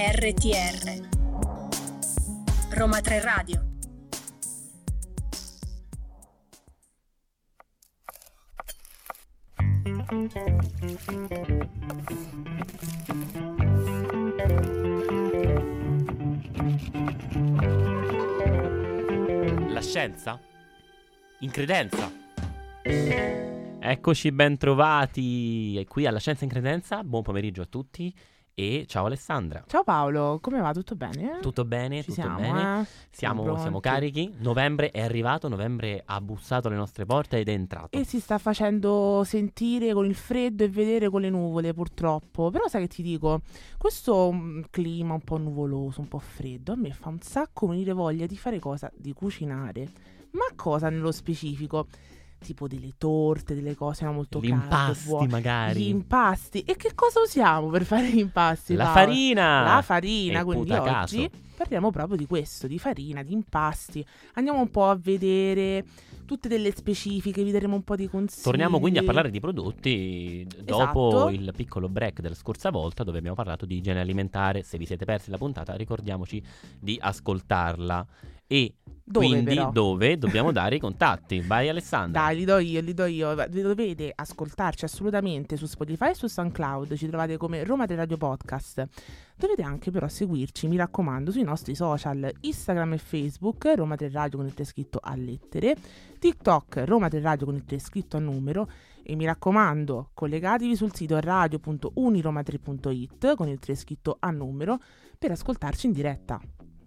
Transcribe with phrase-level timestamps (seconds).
[0.00, 1.08] RTR
[2.70, 3.66] Roma 3 Radio
[19.66, 20.40] La scienza?
[21.40, 22.08] In credenza?
[23.80, 27.02] Eccoci ben trovati qui alla Scienza in Credenza.
[27.02, 28.14] Buon pomeriggio a tutti
[28.58, 29.62] e ciao Alessandra.
[29.68, 30.72] Ciao Paolo, come va?
[30.72, 31.38] Tutto bene?
[31.40, 31.98] Tutto bene?
[32.02, 32.80] Ci tutto siamo, bene?
[32.80, 32.86] eh?
[33.08, 34.34] Siamo, siamo carichi.
[34.38, 37.96] Novembre è arrivato, novembre ha bussato alle nostre porte ed è entrato.
[37.96, 42.50] E si sta facendo sentire con il freddo e vedere con le nuvole, purtroppo.
[42.50, 43.42] Però sai che ti dico,
[43.76, 47.92] questo mm, clima un po' nuvoloso, un po' freddo, a me fa un sacco venire
[47.92, 48.90] voglia di fare cosa?
[48.92, 49.88] Di cucinare.
[50.32, 51.86] Ma cosa nello specifico?
[52.38, 55.26] Tipo delle torte, delle cose no, molto Gli calde, impasti buone.
[55.28, 55.82] magari.
[55.82, 56.60] Gli impasti.
[56.60, 58.74] E che cosa usiamo per fare gli impasti?
[58.74, 58.98] La Paolo?
[59.00, 59.62] farina!
[59.74, 61.30] La farina, E quindi puta oggi caso.
[61.56, 64.04] parliamo proprio di questo, di farina, di impasti.
[64.34, 65.84] Andiamo un po' a vedere
[66.24, 68.42] tutte delle specifiche, vi daremo un po' di consigli.
[68.44, 71.28] Torniamo quindi a parlare di prodotti dopo Esatto.
[71.30, 74.62] il piccolo break della scorsa volta dove abbiamo parlato di igiene alimentare.
[74.62, 76.40] Se vi siete persi la puntata, ricordiamoci
[76.78, 78.06] di ascoltarla.
[78.48, 79.70] E Dove, quindi però?
[79.70, 81.40] dove dobbiamo dare i contatti?
[81.46, 82.22] Vai Alessandra.
[82.22, 83.34] Dai, li do io, li do io.
[83.48, 86.94] Vi Dovete ascoltarci assolutamente su Spotify e su SoundCloud.
[86.94, 88.86] Ci trovate come Roma 3 Radio Podcast.
[89.36, 94.38] Dovete anche però seguirci, mi raccomando, sui nostri social Instagram e Facebook, Roma 3 Radio
[94.38, 95.76] con il 3 scritto a lettere,
[96.18, 98.68] TikTok, Roma 3 Radio con il 3 scritto a numero
[99.02, 104.78] e mi raccomando, collegatevi sul sito radio.uniroma3.it con il 3 scritto a numero
[105.16, 106.38] per ascoltarci in diretta.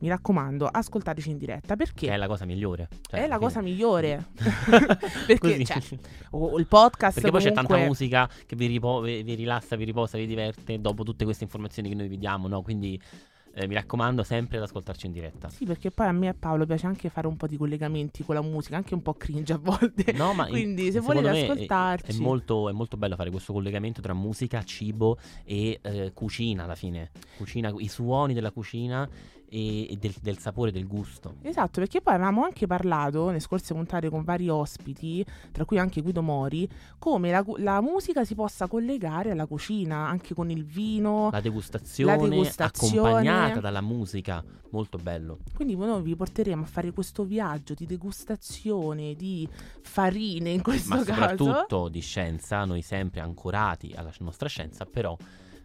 [0.02, 2.88] Mi raccomando, ascoltateci in diretta perché Che è la cosa migliore.
[3.08, 4.26] Cioè, è la cosa migliore.
[5.28, 5.66] perché Così.
[5.66, 5.82] cioè,
[6.32, 9.76] o, il podcast Perché poi c'è tanta comunque- musica che vi, ripo- vi vi rilassa,
[9.76, 12.64] vi riposa, vi diverte dopo tutte queste informazioni che noi vi diamo, no?
[12.64, 13.00] Quindi
[13.54, 15.50] eh, mi raccomando sempre ad ascoltarci in diretta.
[15.50, 18.24] Sì, perché poi a me e a Paolo piace anche fare un po' di collegamenti
[18.24, 20.14] con la musica, anche un po' cringe a volte.
[20.14, 23.30] No, ma in- Quindi se secondo volete è- ascoltarci, È, molto, è molto bello fare
[23.30, 27.12] questo collegamento tra musica, cibo e eh, cucina alla fine.
[27.38, 29.08] Cucina, i suoni della cucina
[29.52, 31.36] e, del, del sapore, del gusto.
[31.42, 36.02] Esatto, perché poi avevamo anche parlato nelle scorse puntate con vari ospiti, tra cui anche
[36.02, 36.68] Guido Mori,
[36.98, 41.30] come la, la musica si possa collegare alla cucina, anche con il vino.
[41.32, 43.10] La degustazione, La degustazione.
[43.10, 45.40] accompagnata dalla musica, molto bello.
[45.54, 49.48] Quindi noi vi porteremo a fare questo viaggio di degustazione di
[49.82, 51.14] farine in questo Ma caso.
[51.14, 55.18] soprattutto di scienza, noi sempre ancorati alla nostra scienza, però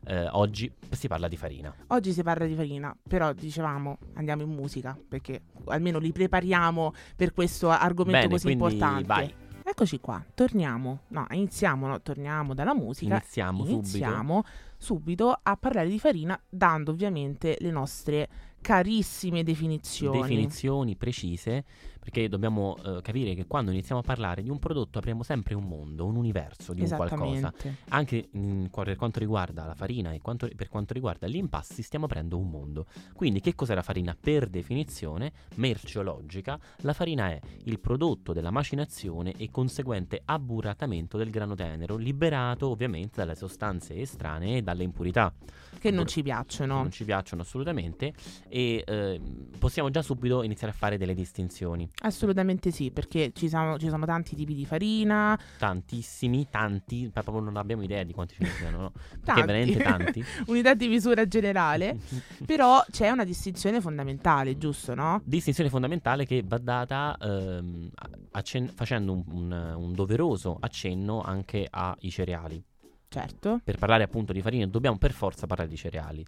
[0.07, 1.75] eh, oggi si parla di farina.
[1.89, 7.33] Oggi si parla di farina, però dicevamo andiamo in musica perché almeno li prepariamo per
[7.33, 9.07] questo argomento Bene, così importante.
[9.07, 9.35] vai.
[9.69, 13.17] Eccoci qua, torniamo, no, iniziamo, no, torniamo dalla musica.
[13.17, 13.79] Iniziamo subito.
[13.79, 14.45] Iniziamo
[14.79, 18.29] subito a parlare di farina dando ovviamente le nostre
[18.61, 20.21] carissime definizioni.
[20.21, 21.65] definizioni precise
[22.07, 25.65] perché dobbiamo eh, capire che quando iniziamo a parlare di un prodotto apriamo sempre un
[25.65, 27.53] mondo, un universo di un qualcosa.
[27.89, 28.29] Anche
[28.71, 32.39] qua- per quanto riguarda la farina e quanto- per quanto riguarda gli impasti stiamo aprendo
[32.39, 32.87] un mondo.
[33.13, 34.17] Quindi che cos'è la farina?
[34.19, 41.57] Per definizione merceologica, la farina è il prodotto della macinazione e conseguente abburratamento del grano
[41.57, 45.33] tenero, liberato ovviamente dalle sostanze estranee e dalle impurità
[45.81, 46.75] Che non ci piacciono.
[46.77, 48.13] non ci piacciono assolutamente
[48.49, 49.21] e eh,
[49.59, 51.89] possiamo già subito iniziare a fare delle distinzioni.
[52.03, 57.43] Assolutamente sì, perché ci sono, ci sono tanti tipi di farina, Tantissimi, tanti, ma proprio
[57.43, 58.91] non abbiamo idea di quanti ce ne siano, no?
[59.25, 59.41] Perché Tanti.
[59.47, 60.25] veramente tanti.
[60.49, 61.97] unità di misura generale,
[62.45, 65.23] però c'è una distinzione fondamentale, giusto, no?
[65.25, 67.89] Distinzione fondamentale che va data ehm,
[68.33, 72.63] accen- facendo un, un- un doveroso accenno anche ai cereali.
[73.09, 73.61] Certo.
[73.65, 76.25] Per parlare appunto di farine dobbiamo per forza parlare di cereali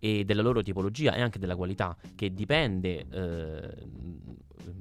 [0.00, 3.86] e della loro tipologia e anche della qualità che dipende eh,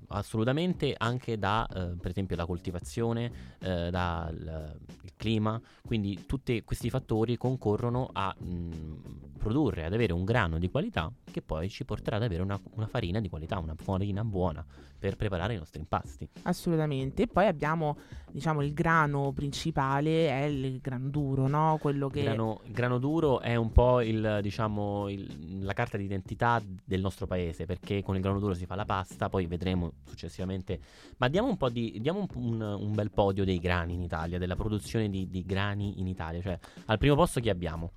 [0.10, 6.90] assolutamente anche da eh, per esempio la coltivazione, eh, dal il clima, quindi tutti questi
[6.90, 12.18] fattori concorrono a mh, produrre, ad avere un grano di qualità che poi ci porterà
[12.18, 14.66] ad avere una, una farina di qualità, una farina buona
[14.98, 16.28] per preparare i nostri impasti.
[16.44, 17.24] Assolutamente.
[17.24, 17.98] E poi abbiamo,
[18.32, 21.78] diciamo, il grano principale è il grano duro, no?
[21.82, 26.62] Quello che Il grano, grano duro è un po' il, diciamo, il- la carta d'identità
[26.64, 29.63] del nostro paese, perché con il grano duro si fa la pasta, poi vedremo
[30.06, 30.80] successivamente.
[31.18, 31.98] Ma diamo un po' di.
[32.02, 36.00] diamo un, un- un bel podio dei grani in Italia, della produzione di, di grani
[36.00, 36.42] in Italia.
[36.42, 37.94] Cioè, al primo posto chi abbiamo?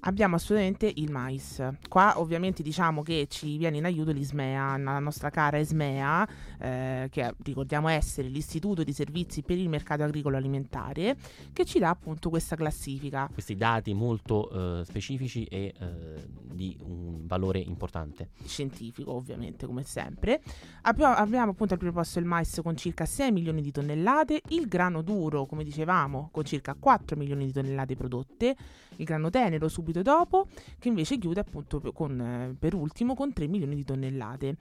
[0.00, 1.62] Abbiamo assolutamente il mais.
[1.88, 6.28] Qua ovviamente diciamo che ci viene in aiuto l'ISMEA, la nostra cara ESMEA,
[6.60, 11.16] eh, che ricordiamo essere l'Istituto di Servizi per il Mercato Agricolo Alimentare,
[11.52, 13.28] che ci dà appunto questa classifica.
[13.32, 18.30] Questi dati molto eh, specifici e eh, di un valore importante.
[18.44, 20.40] Scientifico ovviamente come sempre.
[20.82, 24.68] Abbiamo, abbiamo appunto al primo posto il mais con circa 6 milioni di tonnellate, il
[24.68, 28.56] grano duro come dicevamo con circa 4 milioni di tonnellate prodotte,
[28.98, 30.46] il grano tenero subito dopo,
[30.78, 34.56] che invece chiude appunto con, eh, per ultimo con 3 milioni di tonnellate.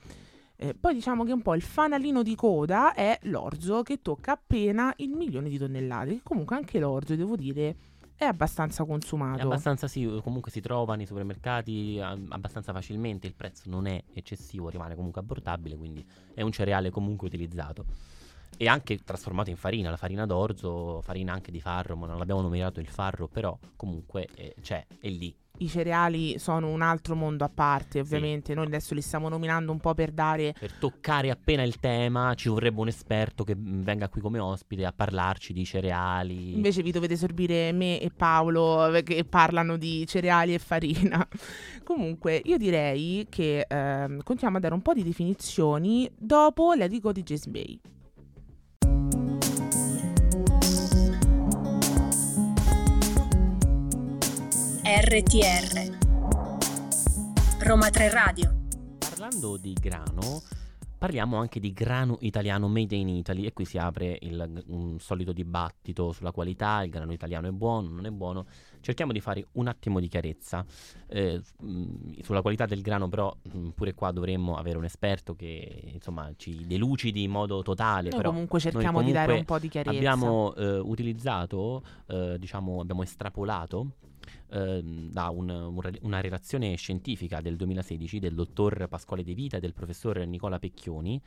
[0.59, 4.91] Eh, poi diciamo che un po' il fanalino di coda è l'orzo che tocca appena
[4.97, 7.75] il milione di tonnellate, che comunque anche l'orzo devo dire
[8.15, 9.37] è abbastanza consumato.
[9.37, 14.69] È abbastanza sì, comunque si trova nei supermercati abbastanza facilmente, il prezzo non è eccessivo,
[14.69, 17.85] rimane comunque abbordabile, quindi è un cereale comunque utilizzato
[18.55, 22.41] e anche trasformato in farina, la farina d'orzo, farina anche di farro, ma non l'abbiamo
[22.41, 25.35] nominato il farro, però comunque eh, c'è, è lì.
[25.59, 28.51] I cereali sono un altro mondo a parte, ovviamente.
[28.51, 28.53] Sì.
[28.53, 30.53] Noi adesso li stiamo nominando un po' per dare.
[30.57, 34.85] Per toccare appena il tema, ci vorrebbe un esperto che mm, venga qui come ospite
[34.85, 36.53] a parlarci di cereali.
[36.53, 41.27] Invece vi dovete sorbire me e Paolo che parlano di cereali e farina.
[41.83, 47.11] Comunque, io direi che eh, continuiamo a dare un po' di definizioni dopo la dico
[47.11, 47.79] di James Bay.
[54.89, 55.97] RTR
[57.59, 58.55] Roma 3 Radio
[58.97, 60.41] Parlando di grano,
[60.97, 65.33] parliamo anche di grano italiano made in Italy e qui si apre il, un solito
[65.33, 68.45] dibattito sulla qualità, il grano italiano è buono, non è buono.
[68.79, 70.65] Cerchiamo di fare un attimo di chiarezza.
[71.07, 71.41] Eh,
[72.21, 73.35] sulla qualità del grano però
[73.75, 78.07] pure qua dovremmo avere un esperto che insomma ci delucidi in modo totale.
[78.07, 79.97] Noi però comunque cerchiamo comunque di dare un po' di chiarezza.
[79.97, 83.91] Abbiamo eh, utilizzato, eh, diciamo, abbiamo estrapolato
[84.49, 89.59] ehm, da un, un, una relazione scientifica del 2016 del dottor Pasquale De Vita e
[89.59, 91.21] del professor Nicola Pecchioni,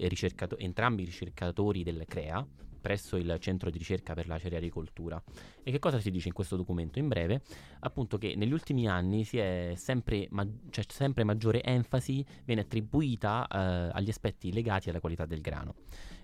[0.00, 2.46] ricercato- entrambi ricercatori del CREA,
[2.86, 5.20] presso il centro di ricerca per la cerealicoltura.
[5.64, 7.00] E che cosa si dice in questo documento?
[7.00, 7.42] In breve,
[7.80, 13.44] appunto che negli ultimi anni si è sempre, ma- cioè sempre maggiore enfasi viene attribuita
[13.48, 15.74] eh, agli aspetti legati alla qualità del grano.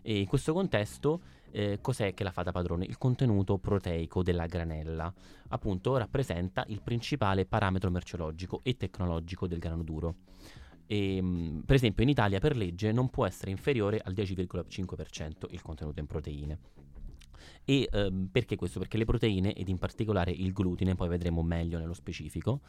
[0.03, 1.23] E in questo contesto
[1.53, 2.85] eh, cos'è che la fa da padrone?
[2.85, 5.13] Il contenuto proteico della granella,
[5.49, 10.15] appunto rappresenta il principale parametro merceologico e tecnologico del grano duro.
[10.87, 15.63] E, ehm, per esempio in Italia per legge non può essere inferiore al 10,5% il
[15.63, 16.59] contenuto in proteine.
[17.65, 18.79] E ehm, perché questo?
[18.79, 22.61] Perché le proteine, ed in particolare il glutine, poi vedremo meglio nello specifico,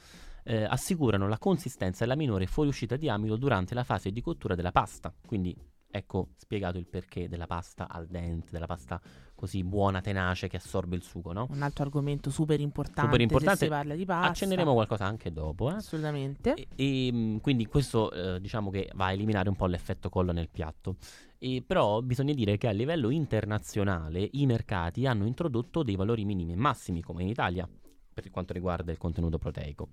[0.43, 4.55] eh, assicurano la consistenza e la minore fuoriuscita di amido durante la fase di cottura
[4.55, 5.13] della pasta.
[5.25, 5.55] Quindi
[5.95, 8.99] ecco spiegato il perché della pasta al dente, della pasta
[9.35, 11.47] così buona, tenace, che assorbe il sugo, no?
[11.51, 13.57] Un altro argomento super importante, super importante.
[13.57, 14.29] se si parla di pasta.
[14.29, 15.75] Accenneremo qualcosa anche dopo, eh?
[15.75, 16.55] Assolutamente.
[16.55, 20.31] E, e mm, quindi questo eh, diciamo che va a eliminare un po' l'effetto collo
[20.31, 20.95] nel piatto.
[21.37, 26.53] E però bisogna dire che a livello internazionale i mercati hanno introdotto dei valori minimi
[26.53, 27.69] e massimi, come in Italia,
[28.13, 29.89] per quanto riguarda il contenuto proteico.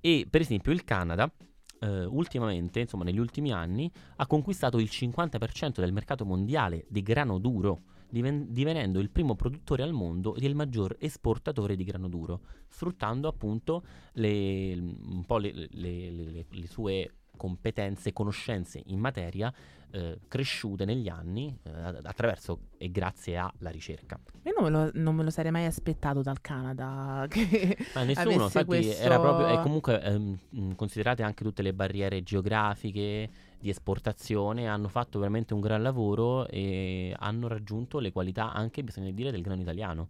[0.00, 1.32] E per esempio il Canada
[1.82, 7.38] eh, ultimamente, insomma negli ultimi anni, ha conquistato il 50% del mercato mondiale di grano
[7.38, 12.40] duro, diven- divenendo il primo produttore al mondo e il maggior esportatore di grano duro,
[12.68, 19.52] sfruttando appunto le, un po' le, le, le sue competenze e conoscenze in materia
[19.92, 21.70] eh, cresciute negli anni eh,
[22.02, 24.18] attraverso e grazie alla ricerca.
[24.44, 27.26] Io non me, lo, non me lo sarei mai aspettato dal Canada.
[27.94, 29.02] Ma nessuno, infatti questo...
[29.02, 35.18] era proprio, e comunque ehm, considerate anche tutte le barriere geografiche di esportazione, hanno fatto
[35.18, 40.08] veramente un gran lavoro e hanno raggiunto le qualità anche, bisogna dire, del grano italiano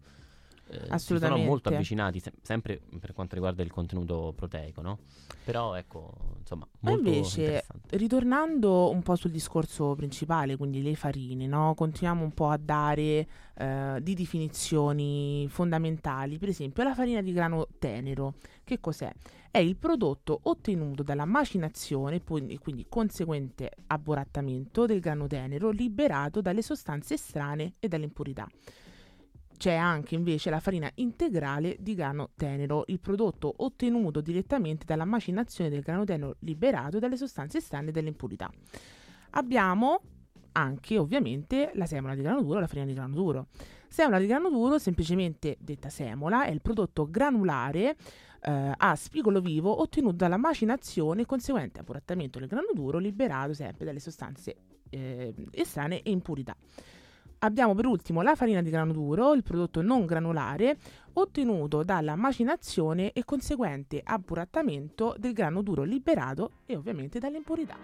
[0.73, 4.99] eh, si sono molto avvicinati, se- sempre per quanto riguarda il contenuto proteico, no?
[5.45, 11.47] Però ecco, insomma, molto Ma invece, ritornando un po' sul discorso principale, quindi le farine,
[11.47, 11.75] no?
[11.75, 16.39] Continuiamo un po' a dare eh, di definizioni fondamentali.
[16.39, 19.13] Per esempio, la farina di grano tenero, che cos'è?
[19.51, 26.63] È il prodotto ottenuto dalla macinazione e quindi conseguente abborattamento del grano tenero liberato dalle
[26.63, 28.49] sostanze strane e dalle impurità.
[29.63, 35.71] C'è anche invece la farina integrale di grano tenero, il prodotto ottenuto direttamente dalla macinazione
[35.71, 38.51] del grano tenero liberato dalle sostanze esterne e dalle impurità.
[39.31, 40.01] Abbiamo
[40.51, 43.47] anche ovviamente la semola di grano duro, la farina di grano duro.
[43.87, 47.95] Semola di grano duro, semplicemente detta semola, è il prodotto granulare
[48.41, 54.01] eh, a spigolo vivo ottenuto dalla macinazione conseguente appurattamento del grano duro liberato sempre dalle
[54.01, 54.57] sostanze
[54.91, 56.57] eh, estranee e impurità.
[57.45, 60.77] Abbiamo per ultimo la farina di grano duro, il prodotto non granulare,
[61.15, 67.77] ottenuto dalla macinazione e conseguente abburattamento del grano duro liberato e ovviamente dalle impurità.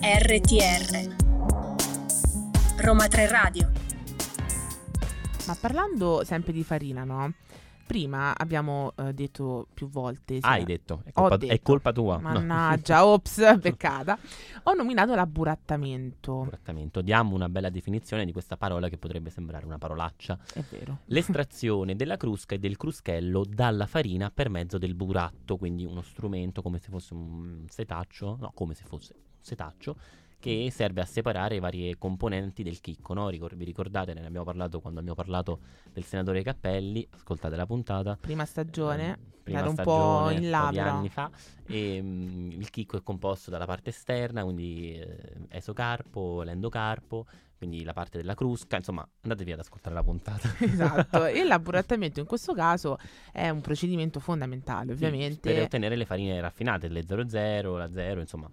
[0.00, 1.14] RTR
[2.78, 3.70] Roma 3 Radio
[5.46, 7.34] Ma parlando sempre di farina, no?
[7.86, 10.34] Prima abbiamo eh, detto più volte.
[10.34, 11.52] sì, Hai detto, è colpa, detto.
[11.52, 12.16] è colpa tua.
[12.16, 12.32] No.
[12.32, 14.18] Mannaggia, ops, peccata.
[14.64, 16.44] Ho nominato l'abburattamento.
[16.48, 17.00] Trattamento.
[17.00, 20.38] Diamo una bella definizione di questa parola che potrebbe sembrare una parolaccia.
[20.52, 21.00] È vero.
[21.06, 26.62] L'estrazione della crusca e del cruschello dalla farina per mezzo del buratto, quindi uno strumento
[26.62, 29.96] come se fosse un setaccio, no, come se fosse un setaccio
[30.42, 33.28] che serve a separare i vari componenti del chicco, no?
[33.28, 35.60] Ricor- vi ricordate, ne abbiamo parlato quando abbiamo parlato
[35.92, 38.18] del senatore Cappelli, ascoltate la puntata.
[38.20, 39.06] Prima stagione.
[39.06, 41.30] Ehm, prima era un po' in là, anni fa
[41.66, 47.92] e mm, il chicco è composto dalla parte esterna quindi eh, esocarpo, l'endocarpo quindi la
[47.92, 52.98] parte della crusca insomma andatevi ad ascoltare la puntata Esatto, e l'abburattamento in questo caso
[53.32, 55.52] è un procedimento fondamentale, Sì, ovviamente.
[55.52, 58.48] per ottenere le farine raffinate le 00, la 0 insomma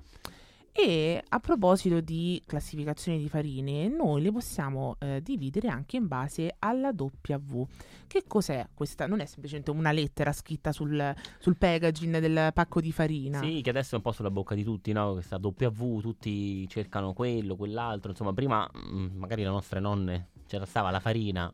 [0.72, 6.56] E a proposito di classificazione di farine, noi le possiamo eh, dividere anche in base
[6.60, 7.64] alla W.
[8.08, 9.06] Che cos'è questa?
[9.06, 13.40] Non è semplicemente una lettera scritta sul, sul packaging del pacco di farina.
[13.40, 15.14] sì che adesso è un po' sulla bocca di tutti no?
[15.14, 20.90] questa W tutti cercano quello quell'altro insomma prima mm, magari le nostre nonne c'era stava
[20.90, 21.54] la farina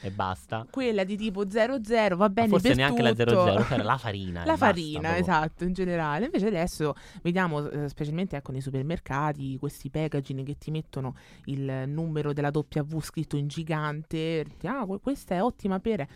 [0.00, 3.30] e basta Quella di tipo 00 va bene forse per neanche la tutto.
[3.30, 5.20] 00 c'era la farina La basta, farina, proprio.
[5.22, 6.24] esatto, in generale.
[6.26, 11.14] Invece adesso vediamo, eh, specialmente ecco, nei supermercati, questi packaging che ti mettono
[11.46, 14.44] il numero della W scritto in gigante.
[14.64, 16.06] Ah, que- questa è ottima per...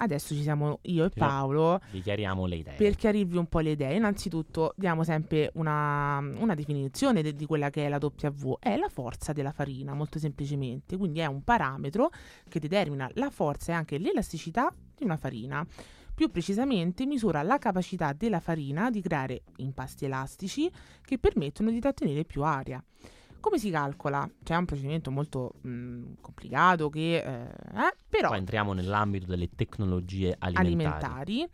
[0.00, 2.74] Adesso ci siamo io e Paolo Dichiariamo le idee.
[2.74, 3.96] per chiarirvi un po' le idee.
[3.96, 8.52] Innanzitutto diamo sempre una, una definizione de- di quella che è la W.
[8.60, 10.96] È la forza della farina, molto semplicemente.
[10.96, 12.10] Quindi è un parametro
[12.48, 15.66] che determina la forza e anche l'elasticità di una farina.
[16.14, 20.70] Più precisamente misura la capacità della farina di creare impasti elastici
[21.04, 22.82] che permettono di trattenere più aria.
[23.40, 24.28] Come si calcola?
[24.42, 30.34] C'è un procedimento molto mh, complicato che eh, eh, però Qua entriamo nell'ambito delle tecnologie
[30.38, 30.66] alimentari.
[30.66, 31.48] alimentari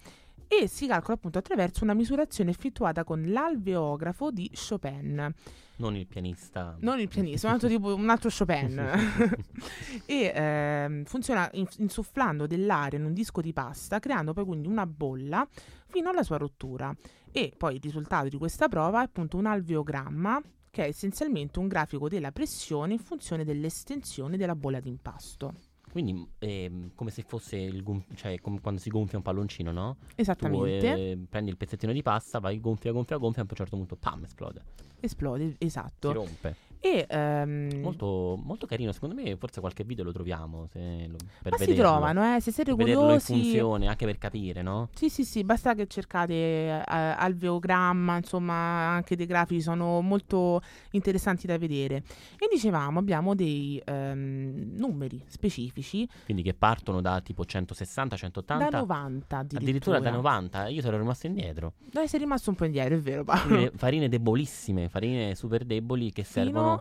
[0.46, 5.32] e si calcola appunto attraverso una misurazione effettuata con l'alveografo di Chopin,
[5.76, 6.76] Non il pianista.
[6.80, 8.78] non il pianista, un altro, tipo, un altro Chopin.
[10.06, 14.86] e ehm, funziona in- insufflando dell'aria in un disco di pasta, creando poi quindi una
[14.86, 15.46] bolla
[15.86, 16.94] fino alla sua rottura.
[17.32, 20.40] E poi il risultato di questa prova è appunto un alveogramma
[20.74, 25.54] che è essenzialmente un grafico della pressione in funzione dell'estensione della bolla d'impasto.
[25.92, 29.98] Quindi ehm, come se fosse il gon- cioè come quando si gonfia un palloncino, no?
[30.00, 33.76] Tu Esattamente, eh, prendi il pezzettino di pasta, vai gonfia, gonfia, gonfia, a un certo
[33.76, 34.62] punto pam, esplode.
[34.98, 36.10] esplode, Si esatto.
[36.12, 36.56] rompe.
[36.84, 41.52] E ehm, Molto, molto carino, secondo me forse qualche video lo troviamo se lo- per
[41.52, 41.82] Ma si vederlo.
[41.90, 43.32] trovano, eh, se siete per vederlo in curiosi.
[43.32, 44.90] funzione, anche per capire, no?
[44.94, 48.54] Sì, sì, sì, basta che cercate eh, alveogramma, insomma,
[48.90, 50.60] anche dei grafici sono molto
[50.90, 52.02] interessanti da vedere.
[52.38, 58.78] E dicevamo, abbiamo dei ehm, numeri specifici Quindi che partono da tipo 160, 180, da
[58.78, 59.60] 90 addirittura.
[59.60, 60.68] addirittura da 90.
[60.68, 61.72] Io ero rimasto indietro.
[61.90, 63.40] Dai, sei rimasto un po' indietro, è vero Paolo.
[63.48, 66.72] Farine, farine debolissime, farine super deboli che Fino- servono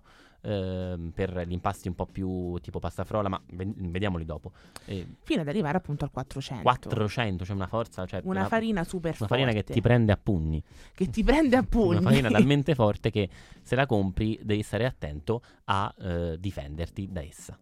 [0.41, 4.51] ehm, per gli impasti un po' più tipo pasta frolla, ma ve- vediamoli dopo.
[4.85, 6.63] Eh, Fino ad arrivare appunto al 400.
[6.63, 10.19] 400, cioè una forza, cioè Una farina super una farina che forte, ti prende a
[10.21, 10.63] pugni.
[10.93, 11.97] che ti prende a pugni.
[11.97, 13.29] Una farina talmente forte che
[13.61, 17.57] se la compri devi stare attento a eh, difenderti da essa.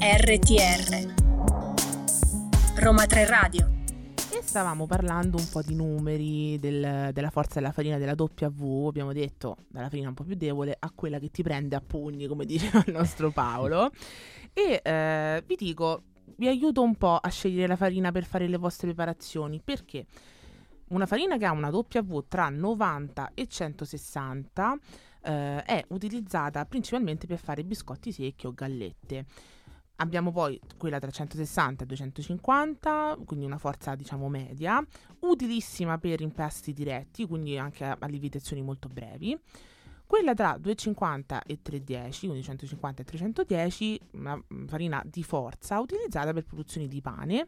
[0.00, 1.14] RTR
[2.76, 3.81] Roma 3 Radio
[4.34, 9.12] E stavamo parlando un po' di numeri del- della forza della farina della W, abbiamo
[9.12, 12.46] detto dalla farina un po' più debole a quella che ti prende a pugni, come
[12.80, 13.90] diceva il nostro Paolo.
[14.54, 16.04] E eh, vi dico,
[16.36, 20.06] vi aiuto un po' a scegliere la farina per fare le vostre preparazioni, perché
[20.88, 24.78] una farina che ha una W tra 90 e 160
[25.24, 29.26] eh, è utilizzata principalmente per fare biscotti secchi o gallette.
[29.96, 34.84] Abbiamo poi quella tra 160 e 250, quindi una forza diciamo media,
[35.20, 39.38] utilissima per impasti diretti, quindi anche a, a lievitazioni molto brevi.
[40.06, 46.44] Quella tra 250 e 310, quindi 150 e 310, una farina di forza utilizzata per
[46.44, 47.46] produzioni di pane.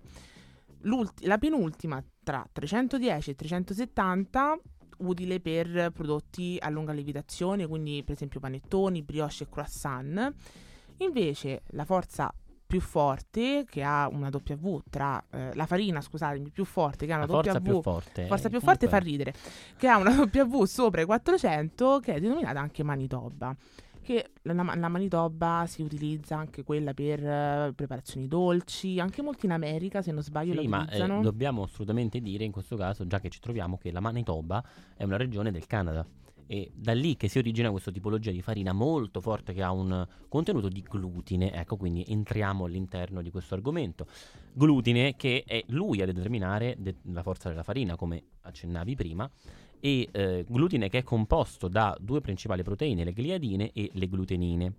[0.83, 4.59] L'ulti- la penultima tra 310 e 370
[4.99, 10.35] utile per prodotti a lunga lievitazione, quindi per esempio panettoni, brioche e croissant.
[10.99, 12.33] Invece la forza
[12.67, 17.17] più forte che ha una W tra eh, la farina, scusatemi, più forte che ha
[17.17, 18.27] una La forza W più forte.
[18.27, 19.35] forza eh, più forte fa ridere,
[19.77, 23.55] che ha una W sopra i 400 che è denominata anche Manitoba.
[24.03, 29.53] Che la, la Manitoba si utilizza anche quella per eh, preparazioni dolci, anche molti in
[29.53, 31.21] America, se non sbaglio, Sì, la ma eh, utilizzano.
[31.23, 34.63] dobbiamo assolutamente dire in questo caso, già che ci troviamo, che la Manitoba
[34.95, 36.05] è una regione del Canada.
[36.47, 40.07] E da lì che si origina questa tipologia di farina molto forte che ha un
[40.29, 41.53] contenuto di glutine.
[41.53, 44.07] Ecco, quindi entriamo all'interno di questo argomento.
[44.53, 49.31] Glutine che è lui a determinare de- la forza della farina, come accennavi prima.
[49.81, 54.75] E eh, glutine che è composto da due principali proteine, le gliadine e le glutenine.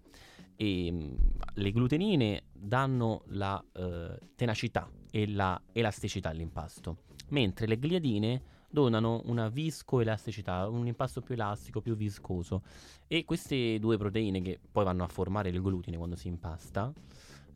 [0.56, 1.18] E, mh,
[1.56, 8.42] le glutenine danno la eh, tenacità e la elasticità all'impasto, mentre le gliadine
[8.75, 12.62] donano una viscoelasticità, un impasto più elastico, più viscoso.
[13.08, 16.94] E queste due proteine che poi vanno a formare il glutine quando si impasta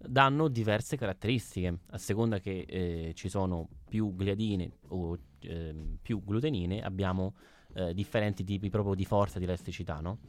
[0.02, 6.82] danno diverse caratteristiche a seconda che eh, ci sono più gliadine o ehm, più glutenine
[6.82, 7.36] abbiamo
[7.74, 10.20] eh, differenti tipi proprio di forza di elasticità no?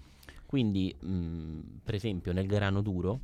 [0.46, 3.20] quindi mh, per esempio nel grano duro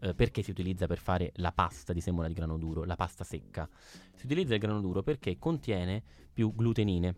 [0.00, 3.24] eh, perché si utilizza per fare la pasta di semola di grano duro la pasta
[3.24, 3.68] secca
[4.14, 6.02] si utilizza il grano duro perché contiene
[6.40, 7.14] più glutenine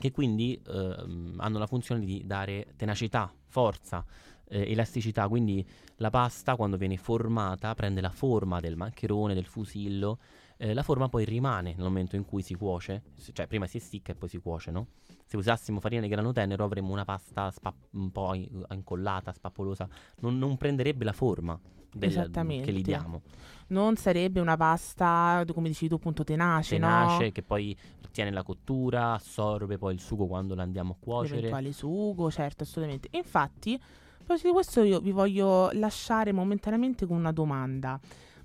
[0.00, 4.04] che quindi ehm, hanno la funzione di dare tenacità, forza,
[4.48, 5.64] eh, elasticità, quindi
[5.96, 10.18] la pasta quando viene formata prende la forma del maccherone, del fusillo,
[10.56, 14.10] eh, la forma poi rimane nel momento in cui si cuoce, cioè prima si essicca
[14.10, 14.88] e poi si cuoce, no?
[15.32, 20.36] Se usassimo farina di grano tenero avremmo una pasta spa- un po' incollata, spappolosa, non,
[20.36, 21.58] non prenderebbe la forma
[21.90, 22.30] del-
[22.62, 23.22] che gli diamo.
[23.68, 27.30] Non sarebbe una pasta, come dici tu, appunto tenace, Tenace, no?
[27.30, 27.74] che poi
[28.10, 31.36] tiene la cottura, assorbe poi il sugo quando la andiamo a cuocere.
[31.36, 33.08] L'eventuale sugo, certo, assolutamente.
[33.12, 33.78] Infatti, a
[34.18, 37.98] proposito di questo, io vi voglio lasciare momentaneamente con una domanda.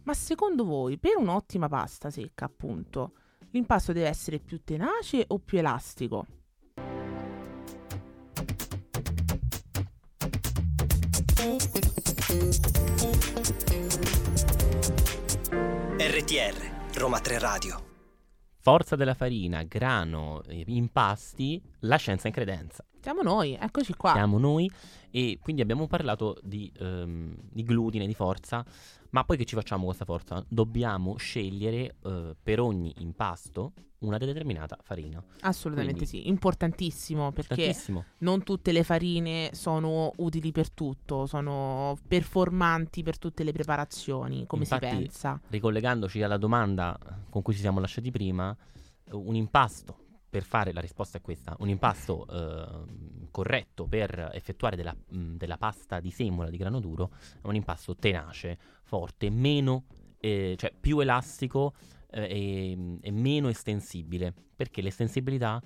[0.04, 3.12] Ma secondo voi, per un'ottima pasta secca, appunto,
[3.50, 6.26] l'impasto deve essere più tenace o più elastico?
[15.98, 17.84] RTR, Roma 3 Radio.
[18.60, 22.84] Forza della farina, grano, eh, impasti, la scienza in credenza.
[23.08, 24.12] Siamo noi, eccoci qua.
[24.12, 24.70] Siamo noi
[25.12, 28.66] e quindi abbiamo parlato di, ehm, di glutine, di forza,
[29.12, 30.44] ma poi che ci facciamo con questa forza?
[30.46, 35.24] Dobbiamo scegliere eh, per ogni impasto una determinata farina.
[35.40, 38.04] Assolutamente Quindi- sì, importantissimo perché Tantissimo.
[38.18, 44.64] non tutte le farine sono utili per tutto, sono performanti per tutte le preparazioni, come
[44.64, 45.40] Infatti- si pensa.
[45.48, 48.54] Ricollegandoci alla domanda con cui ci siamo lasciati prima,
[49.12, 50.00] un impasto
[50.38, 55.58] per fare, la risposta è questa, un impasto ehm, corretto per effettuare della, mh, della
[55.58, 57.10] pasta di semola di grano duro
[57.42, 59.86] è un impasto tenace, forte, meno,
[60.20, 61.74] eh, cioè più elastico
[62.12, 65.60] eh, e, e meno estensibile, perché l'estensibilità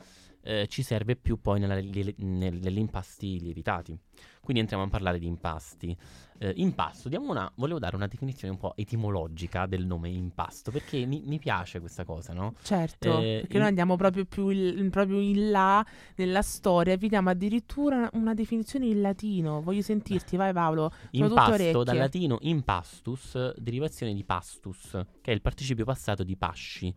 [0.44, 2.16] eh, ci serve più poi nella- nel-
[2.60, 3.98] negli impasti lievitati.
[4.42, 5.96] Quindi entriamo a parlare di impasti.
[6.40, 11.06] Eh, impasto, diamo una, volevo dare una definizione un po' etimologica del nome impasto, perché
[11.06, 12.56] mi, mi piace questa cosa, no?
[12.64, 17.30] Certo, Eh, perché in- noi andiamo proprio più il- proprio in là nella storia, vediamo
[17.30, 19.62] addirittura una, una definizione in latino.
[19.62, 20.92] Voglio sentirti, vai Paolo.
[21.12, 26.92] Sono Impasto, dal latino impastus, derivazione di pastus, che è il participio passato di pasci,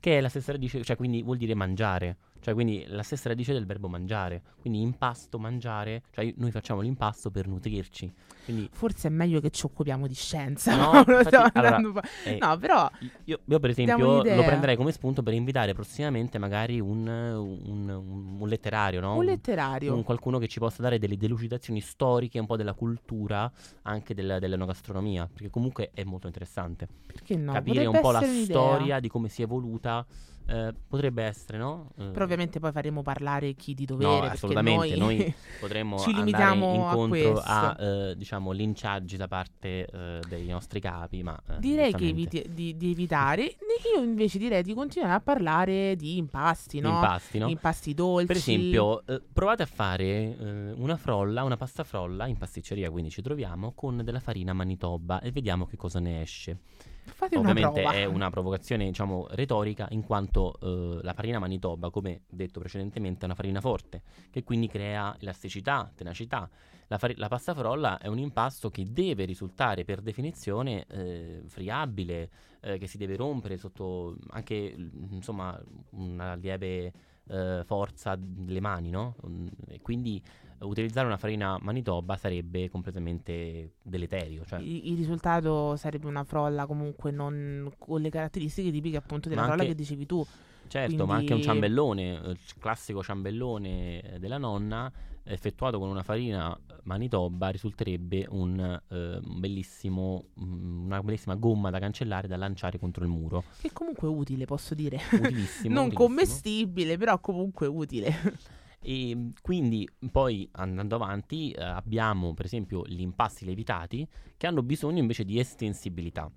[0.00, 3.52] che è la stessa radice, cioè quindi vuol dire mangiare, cioè quindi la stessa radice
[3.52, 8.12] del verbo mangiare, quindi impasto, mangiare, cioè noi facciamo l'impasto per nutrirci,
[8.44, 10.74] quindi Forse è meglio che ci occupiamo di scienza.
[10.74, 11.80] No, infatti, allora,
[12.24, 12.90] eh, No, però
[13.24, 18.36] Io, io, per esempio lo prenderei come spunto per invitare prossimamente magari un, un- un-
[18.40, 19.16] un letterario, no?
[19.16, 19.94] un letterario.
[19.94, 23.50] Un- qualcuno che ci possa dare delle delucidazioni storiche, un po' della cultura,
[23.82, 26.88] anche della, dell'enogastronomia, perché comunque è molto interessante.
[27.06, 27.52] Perché no?
[27.52, 30.04] Capire un Potrebbe po' la storia di come si è evoluta,
[30.46, 31.90] eh, potrebbe essere, no?
[31.98, 34.26] Eh, Però ovviamente poi faremo parlare chi di dovere.
[34.26, 37.42] No, assolutamente, noi, noi potremmo ci limitiamo a incontro questo.
[37.44, 41.38] a, eh, diciamo, linciaggi da parte eh, dei nostri capi, ma...
[41.48, 43.56] eh, Direi che eviti- di, di evitare.
[43.94, 46.90] Io invece direi di continuare a parlare di impasti, no?
[46.90, 47.48] impasti, no?
[47.48, 48.26] Impasti dolci.
[48.26, 53.10] Per esempio, eh, provate a fare eh, una frolla, una pasta frolla in pasticceria, quindi
[53.10, 56.58] ci troviamo con della farina Manitoba e vediamo che cosa ne esce.
[57.04, 57.96] fate una Ovviamente prova.
[57.96, 63.24] è una provocazione, diciamo, retorica, in quanto eh, la farina Manitoba, come detto precedentemente, è
[63.24, 66.48] una farina forte, che quindi crea elasticità, tenacità.
[66.88, 72.28] La, fari- la pasta frolla è un impasto che deve risultare per definizione eh, friabile,
[72.62, 76.92] eh, che si deve rompere sotto anche, mm, insomma, una lieve
[77.28, 79.16] eh, forza delle mani, no?
[79.26, 80.22] Mm, E quindi
[80.60, 84.44] utilizzare una farina Manitoba sarebbe completamente deleterio.
[84.44, 89.40] Cioè, Il, il risultato sarebbe una frolla comunque non con le caratteristiche tipiche appunto della
[89.42, 90.24] Ma frolla anche- che dicevi tu.
[90.68, 94.90] certo, ma anche un quindi- ciambellone, eh, il classico ciambellone eh, della nonna,
[95.24, 102.26] effettuato con una farina Manitoba, risulterebbe un, eh, bellissimo, mm, una bellissima gomma da cancellare
[102.26, 103.44] da lanciare contro il muro.
[103.60, 105.00] Che comunque è utile, posso dire.
[105.12, 105.72] Utilissimo.
[105.74, 105.92] non utilissimo.
[105.92, 108.12] commestibile, però comunque utile.
[108.84, 114.04] E mh, quindi poi andando avanti eh, abbiamo per esempio gli impasti lievitati
[114.36, 116.28] che hanno bisogno invece di estensibilità.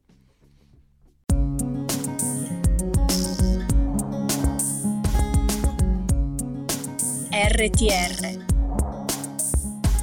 [7.32, 8.55] RTR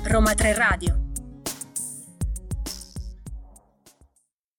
[0.04, 1.00] Roma 3 Radio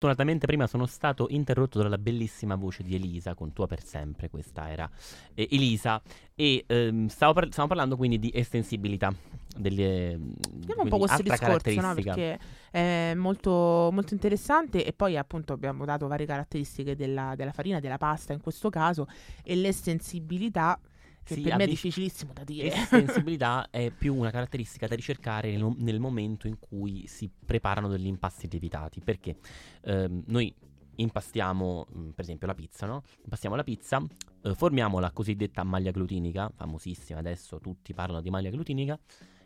[0.04, 4.70] Fortunatamente prima sono stato interrotto dalla bellissima voce di Elisa, con tua per sempre, questa
[4.70, 4.90] era
[5.34, 6.02] eh, Elisa,
[6.34, 9.14] e ehm, stavo par- stiamo parlando quindi di estensibilità.
[9.56, 10.18] Delle,
[10.52, 11.94] Vediamo un po' questo discorso, no?
[11.94, 12.40] Perché
[12.72, 17.98] è molto, molto interessante e poi appunto abbiamo dato varie caratteristiche della, della farina, della
[17.98, 19.08] pasta in questo caso
[19.44, 20.80] e l'estensibilità
[21.24, 22.72] che Sì, per me è difficilissimo da dire.
[22.74, 28.08] Estensibilità è più una caratteristica da ricercare nel, nel momento in cui si preparano degli
[28.08, 29.38] impasti lievitati, perché
[29.82, 30.54] ehm, noi
[30.96, 33.04] impastiamo, mh, per esempio, la pizza, no?
[33.24, 34.04] Impastiamo la pizza,
[34.44, 39.00] eh, formiamo la cosiddetta maglia glutinica, famosissima adesso, tutti parlano di maglia glutinica,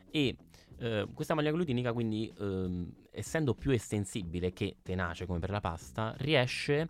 [0.10, 0.36] e
[0.80, 6.14] eh, questa maglia glutinica quindi, ehm, essendo più estensibile che tenace come per la pasta,
[6.18, 6.90] riesce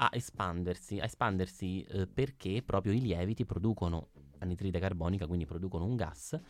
[0.00, 5.96] a espandersi, a espandersi eh, perché proprio i lieviti producono anidride carbonica, quindi producono un
[5.96, 6.40] gas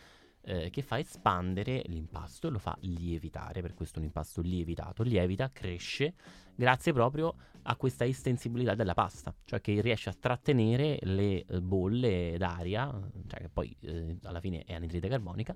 [0.42, 5.50] eh, che fa espandere l'impasto e lo fa lievitare, per questo un impasto lievitato lievita,
[5.52, 6.14] cresce
[6.54, 12.36] grazie proprio a questa estensibilità della pasta, cioè che riesce a trattenere le eh, bolle
[12.38, 12.90] d'aria,
[13.26, 15.54] cioè che poi eh, alla fine è anidride carbonica,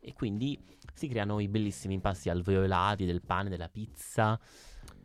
[0.00, 0.58] e quindi
[0.94, 4.38] si creano i bellissimi impasti alveolati del pane, della pizza,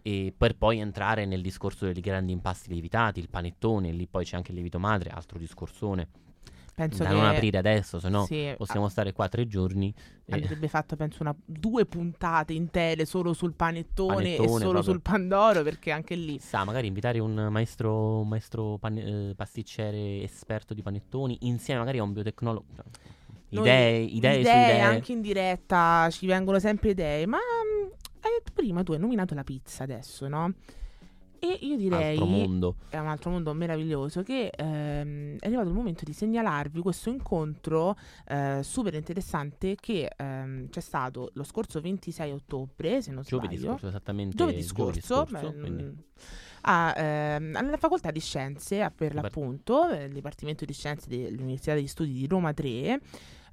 [0.01, 4.36] e per poi entrare nel discorso dei grandi impasti lievitati, il panettone, lì poi c'è
[4.36, 6.07] anche il lievito madre, altro discorsone
[6.75, 9.93] Penso da che non aprire adesso, se no sì, possiamo stare qua tre giorni.
[10.25, 14.83] e- Andrebbe fatto, penso, una, due puntate intere solo sul panettone, e Panettone, solo proprio.
[14.83, 20.23] sul pandoro, perché anche lì Chissà, magari invitare un maestro, un maestro pane- eh, pasticcere
[20.23, 22.65] esperto di panettoni insieme magari a un biotecnologo.
[22.75, 22.86] Cioè,
[23.49, 24.79] Noi- Idee, idee, idee.
[24.79, 27.27] anche in diretta ci vengono sempre idee.
[27.27, 27.38] Ma
[28.19, 30.53] detto prima tu hai nominato la pizza adesso, no?
[31.43, 32.17] E io direi
[32.88, 37.97] è un altro mondo meraviglioso che ehm, è arrivato il momento di segnalarvi questo incontro
[38.29, 43.71] eh, super interessante che ehm, c'è stato lo scorso 26 ottobre, se non Giovedì sbaglio.
[43.71, 44.38] scorso, esattamente.
[44.38, 45.89] Giovedì scorso, scorso, beh, mm,
[46.62, 52.13] a, ehm, alla facoltà di scienze, per l'appunto, il Dipartimento di Scienze dell'Università degli Studi
[52.13, 53.01] di Roma 3,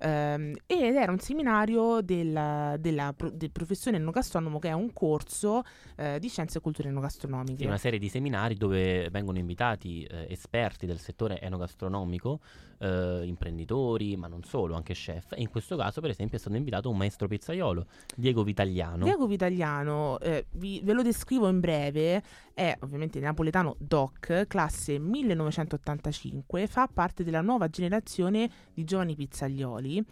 [0.01, 5.63] ehm, ed era un seminario della, della del professore enogastronomo che è un corso
[5.97, 7.59] eh, di scienze e culture enogastronomiche.
[7.59, 12.41] Sì, una serie di seminari dove vengono invitati eh, esperti del settore enogastronomico,
[12.79, 15.33] eh, imprenditori, ma non solo, anche chef.
[15.33, 17.87] E in questo caso, per esempio, è stato invitato un maestro pizzaiolo,
[18.17, 19.05] Diego Vitagliano.
[19.05, 22.23] Diego Vitagliano, eh, vi- ve lo descrivo in breve,
[22.55, 29.15] è ovviamente napoletano doc, classe 1985, fa parte della nuova generazione di giovani
[29.91, 30.05] pizzaioli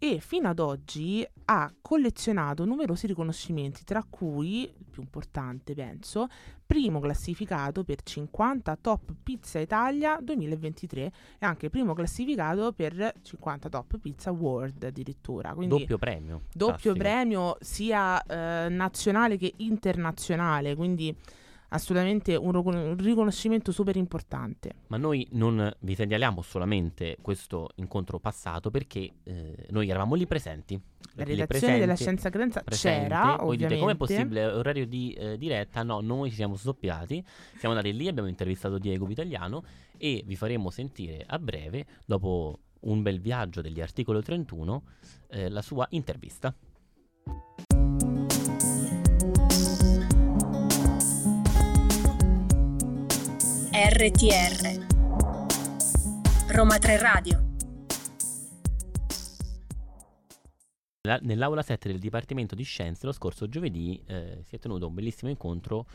[0.00, 6.28] e fino ad oggi ha collezionato numerosi riconoscimenti, tra cui, il più importante penso,
[6.64, 13.98] primo classificato per 50 Top Pizza Italia 2023 e anche primo classificato per 50 Top
[13.98, 15.52] Pizza World addirittura.
[15.54, 16.42] Quindi Doppio premio.
[16.54, 16.98] doppio Classico.
[16.98, 21.12] premio sia eh, nazionale che internazionale, quindi
[21.68, 24.74] assolutamente un, ricon- un riconoscimento super importante.
[24.88, 30.80] Ma noi non vi segnaliamo solamente questo incontro passato perché eh, noi eravamo lì presenti.
[31.14, 33.66] La redazione della presenti, Scienza Credenza c'era, Voi ovviamente.
[33.66, 35.82] dite com'è possibile orario di eh, diretta?
[35.82, 37.24] No, noi ci siamo sdoppiati,
[37.56, 39.64] siamo andati lì, abbiamo intervistato Diego Vitagliano
[39.96, 44.82] e vi faremo sentire a breve, dopo un bel viaggio degli articoli 31,
[45.30, 46.54] eh, la sua intervista.
[54.00, 54.86] RTR
[56.54, 57.46] Roma 3 Radio.
[61.00, 64.94] La- Nell'aula 7 del Dipartimento di Scienze lo scorso giovedì eh, si è tenuto un
[64.94, 65.86] bellissimo incontro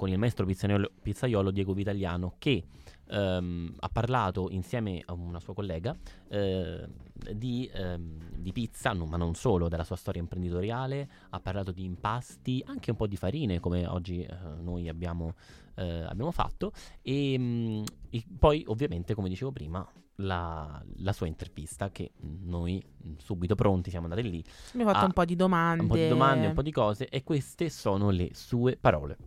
[0.00, 2.64] con il maestro pizzaiolo, pizzaiolo Diego Vitaliano che
[3.06, 5.94] ehm, ha parlato insieme a una sua collega
[6.28, 6.88] eh,
[7.34, 12.64] di, ehm, di pizza, ma non solo, della sua storia imprenditoriale, ha parlato di impasti,
[12.66, 15.34] anche un po' di farine come oggi eh, noi abbiamo,
[15.74, 19.86] eh, abbiamo fatto e, mh, e poi ovviamente come dicevo prima
[20.16, 22.82] la, la, sua intervista che noi
[23.18, 24.42] subito pronti siamo andati lì.
[24.72, 25.82] Mi ha fatto un po' di domande.
[25.82, 29.18] Un po' di domande, un po' di cose e queste sono le sue parole.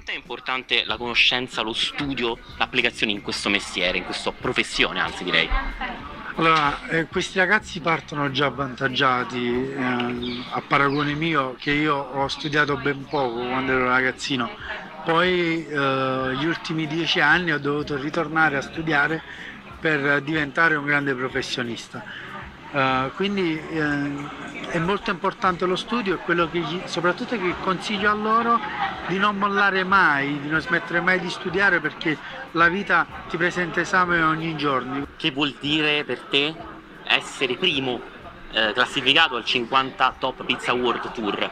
[0.00, 5.24] Quanto è importante la conoscenza, lo studio, l'applicazione in questo mestiere, in questa professione anzi
[5.24, 5.46] direi?
[6.36, 12.78] Allora, eh, questi ragazzi partono già avvantaggiati eh, a paragone mio che io ho studiato
[12.78, 14.48] ben poco quando ero ragazzino,
[15.04, 19.22] poi eh, gli ultimi dieci anni ho dovuto ritornare a studiare
[19.78, 22.02] per diventare un grande professionista.
[22.72, 24.28] Uh, quindi uh,
[24.68, 28.60] è molto importante lo studio e soprattutto che consiglio a loro
[29.08, 32.16] di non mollare mai, di non smettere mai di studiare perché
[32.52, 35.04] la vita ti presenta esame ogni giorno.
[35.16, 36.54] Che vuol dire per te
[37.02, 38.00] essere primo
[38.52, 41.50] eh, classificato al 50 Top Pizza World Tour?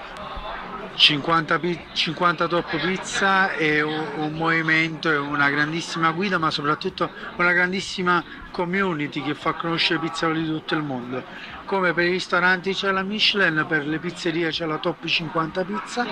[0.99, 1.61] 50,
[1.93, 8.23] 50 Top Pizza è un, un movimento, è una grandissima guida, ma soprattutto una grandissima
[8.51, 11.25] community che fa conoscere pizzaioli di tutto il mondo.
[11.69, 16.07] Come per i ristoranti c'è la Michelin, per le pizzerie c'è la Top 50 Pizza.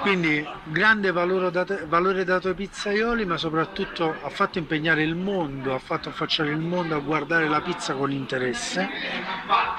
[0.00, 5.72] Quindi grande valore dato, valore dato ai pizzaioli, ma soprattutto ha fatto impegnare il mondo,
[5.74, 8.90] ha fatto affacciare il mondo a guardare la pizza con interesse.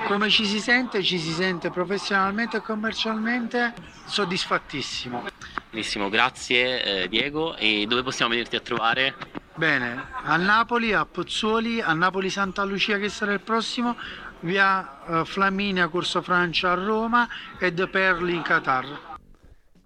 [0.08, 1.04] Come ci si sente?
[1.04, 5.26] Ci si sente professionalmente e commercialmente soddisfattissimo.
[5.70, 7.56] Benissimo, grazie eh, Diego.
[7.58, 9.42] E dove possiamo venirti a trovare?
[9.56, 13.96] Bene, a Napoli, a Pozzuoli, a Napoli Santa Lucia che sarà il prossimo,
[14.44, 17.28] via uh, Flaminia Corso Francia a Roma
[17.60, 19.12] e De Perli in Qatar.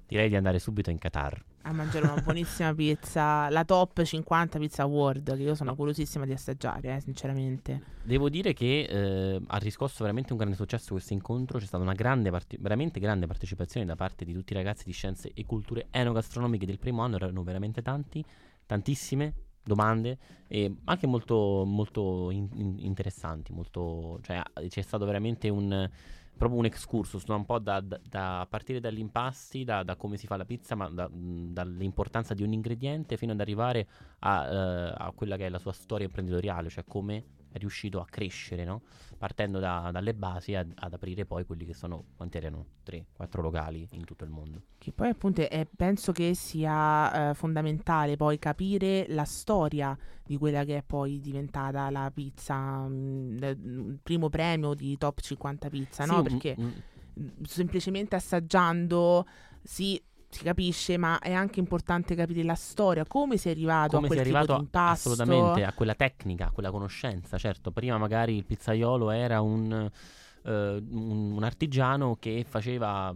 [0.08, 1.44] Direi di andare subito in Qatar.
[1.64, 6.32] A mangiare una buonissima pizza, la top 50 Pizza World, che io sono curiosissima di
[6.32, 7.82] assaggiare, eh, sinceramente.
[8.04, 11.94] Devo dire che eh, ha riscosso veramente un grande successo questo incontro, c'è stata una
[11.94, 15.88] grande, parte- veramente grande partecipazione da parte di tutti i ragazzi di scienze e culture
[15.92, 18.24] enogastronomiche del primo anno, erano veramente tanti,
[18.66, 19.34] tantissime,
[19.68, 25.90] domande e anche molto, molto in, in, interessanti, molto, cioè, c'è stato veramente un,
[26.38, 27.36] proprio un excursus, no?
[27.36, 30.76] un po' da, da, da partire dagli impasti, da, da, come si fa la pizza,
[30.76, 33.88] ma dall'importanza di un ingrediente fino ad arrivare
[34.20, 38.06] a, uh, a, quella che è la sua storia imprenditoriale, cioè come è riuscito a
[38.06, 38.82] crescere, no?
[39.18, 42.66] partendo dalle basi ad, ad, aprire poi quelli che sono, quanti erano?
[42.86, 44.62] 3-4 locali in tutto il mondo.
[44.78, 50.64] Che poi appunto è, penso che sia eh, fondamentale poi capire la storia di quella
[50.64, 56.22] che è poi diventata la pizza, il primo premio di Top 50 Pizza, sì, no?
[56.22, 56.72] Perché m-
[57.16, 59.26] m- semplicemente assaggiando
[59.64, 64.08] si si capisce, ma è anche importante capire la storia, come sei arrivato come a
[64.08, 65.12] quel sei arrivato tipo impasto.
[65.12, 67.38] Assolutamente, a quella tecnica, a quella conoscenza.
[67.38, 69.90] Certo, prima magari il pizzaiolo era un,
[70.44, 73.16] uh, un, un artigiano che faceva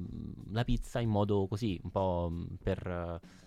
[0.52, 2.88] la pizza in modo così, un po' per...
[2.88, 3.39] Uh,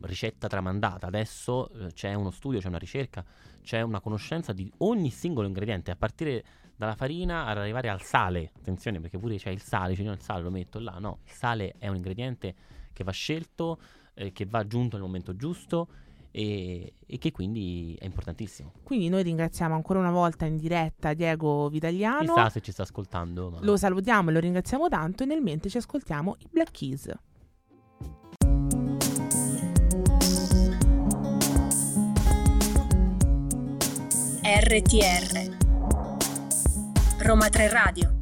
[0.00, 1.06] ricetta tramandata.
[1.06, 3.24] Adesso eh, c'è uno studio, c'è una ricerca,
[3.66, 6.44] c'è una conoscenza di ogni singolo ingrediente, a partire
[6.76, 8.52] dalla farina ad arrivare al sale.
[8.56, 10.98] Attenzione, perché pure c'è il sale, cioè il sale lo metto là.
[11.00, 12.54] No, il sale è un ingrediente
[12.92, 13.80] che va scelto,
[14.14, 15.88] eh, che va aggiunto nel momento giusto
[16.30, 18.70] e, e, che quindi è importantissimo.
[18.84, 22.20] Quindi noi ringraziamo ancora una volta in diretta Diego Vitagliano.
[22.20, 23.50] Chissà se ci sta ascoltando.
[23.50, 23.58] Ma...
[23.62, 27.12] Lo salutiamo e lo ringraziamo tanto e nel mente ci ascoltiamo i Black Keys.
[34.68, 35.56] RTR
[37.18, 38.16] Roma 3 Radio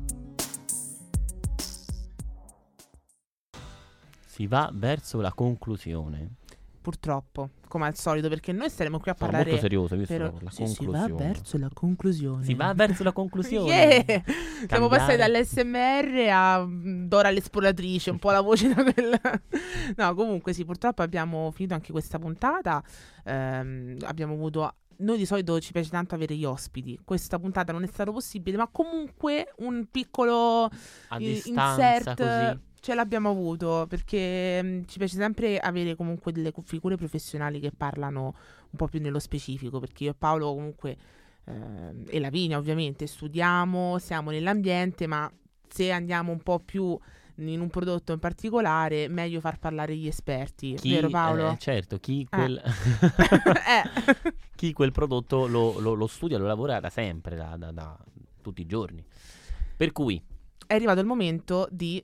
[4.26, 6.34] si va verso la conclusione.
[6.82, 9.52] Purtroppo, come al solito, perché noi staremo qui a Sono parlare.
[9.52, 11.06] molto serioso, visto però, la sì, conclusione.
[11.06, 12.44] si va verso la conclusione.
[12.44, 14.04] Si va verso la conclusione.
[14.06, 14.22] yeah!
[14.68, 19.18] Siamo passati dall'SMR a mm, Dora l'esploratrice, un po' la voce da quella.
[19.96, 22.84] no, comunque sì, purtroppo abbiamo finito anche questa puntata.
[23.24, 26.98] Ehm, abbiamo avuto noi di solito ci piace tanto avere gli ospiti.
[27.04, 30.70] Questa puntata non è stato possibile, ma comunque un piccolo
[31.08, 32.60] a distanza insert così.
[32.80, 38.34] ce l'abbiamo avuto perché mh, ci piace sempre avere comunque delle figure professionali che parlano
[38.70, 39.78] un po' più nello specifico.
[39.80, 40.96] Perché io e Paolo comunque
[41.44, 45.30] ehm, e Lavinia ovviamente studiamo, siamo nell'ambiente, ma
[45.68, 46.98] se andiamo un po' più
[47.36, 51.50] in un prodotto in particolare, meglio far parlare gli esperti, Chi, vero Paolo?
[51.50, 54.32] eh, certo, chi quel, Eh.
[54.54, 57.98] chi quel prodotto lo, lo- lo studia, lo lavora da sempre, da, da- da
[58.40, 59.04] tutti i giorni.
[59.76, 60.22] Per cui
[60.66, 62.02] È arrivato il momento di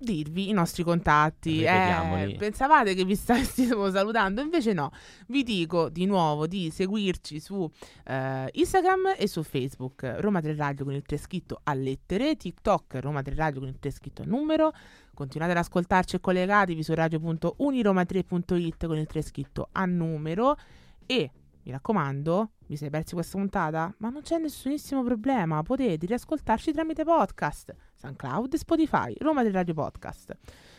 [0.00, 1.62] dirvi i nostri contatti.
[1.62, 4.90] Eh, pensavate che vi stessimo salutando, invece no.
[5.28, 7.70] Vi dico di nuovo di seguirci su
[8.06, 10.16] eh, Instagram e su Facebook.
[10.18, 13.78] Roma 3 Radio con il 3 scritto a lettere, TikTok Roma 3 Radio con il
[13.78, 14.72] 3 scritto a numero.
[15.14, 20.56] Continuate ad ascoltarci e collegatevi su radio.uniroma3.it con il 3 scritto a numero
[21.04, 21.30] e
[21.62, 23.94] mi raccomando, vi siete persi questa puntata?
[23.98, 29.74] Ma non c'è nessunissimo problema, potete riascoltarci tramite podcast, SoundCloud e Spotify, Roma del Radio
[29.74, 30.36] Podcast.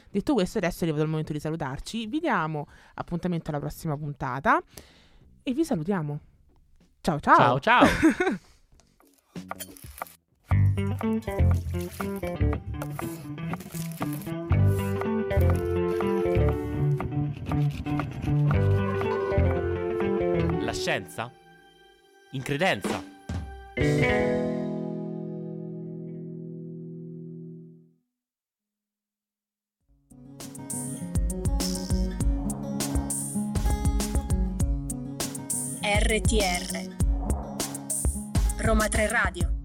[0.10, 2.08] Detto questo, adesso è arrivato il momento di salutarci.
[2.08, 4.62] Vi diamo appuntamento alla prossima puntata
[5.44, 6.20] e vi salutiamo.
[7.02, 7.60] Ciao ciao.
[7.60, 7.88] Ciao ciao.
[20.62, 21.32] La scienza?
[22.32, 24.31] In credenza?
[36.12, 36.90] RTR
[38.58, 39.61] Roma 3 Radio